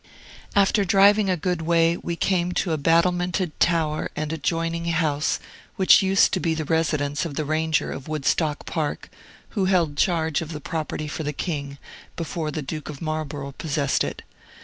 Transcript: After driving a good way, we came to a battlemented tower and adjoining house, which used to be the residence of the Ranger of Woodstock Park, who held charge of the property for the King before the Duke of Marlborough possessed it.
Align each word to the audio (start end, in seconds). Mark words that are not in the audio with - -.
After 0.55 0.83
driving 0.83 1.29
a 1.29 1.37
good 1.37 1.61
way, 1.61 1.95
we 1.95 2.15
came 2.15 2.53
to 2.53 2.71
a 2.71 2.77
battlemented 2.79 3.59
tower 3.59 4.09
and 4.15 4.33
adjoining 4.33 4.85
house, 4.85 5.39
which 5.75 6.01
used 6.01 6.31
to 6.33 6.39
be 6.39 6.55
the 6.55 6.65
residence 6.65 7.23
of 7.23 7.35
the 7.35 7.45
Ranger 7.45 7.91
of 7.91 8.07
Woodstock 8.07 8.65
Park, 8.65 9.11
who 9.49 9.65
held 9.65 9.97
charge 9.97 10.41
of 10.41 10.53
the 10.53 10.59
property 10.59 11.07
for 11.07 11.21
the 11.21 11.33
King 11.33 11.77
before 12.15 12.49
the 12.49 12.63
Duke 12.63 12.89
of 12.89 12.99
Marlborough 12.99 13.53
possessed 13.59 14.03
it. 14.03 14.23